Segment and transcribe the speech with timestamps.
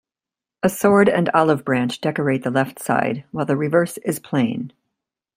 [0.63, 4.73] A sword and olive branch decorate the left side, while the reverse is plain.